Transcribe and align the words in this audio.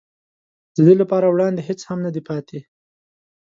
د 0.75 0.77
ده 0.87 0.93
لپاره 1.01 1.25
وړاندې 1.29 1.61
هېڅ 1.67 1.79
هم 1.89 1.99
نه 2.05 2.11
دي 2.15 2.21
پاتې. 2.29 2.59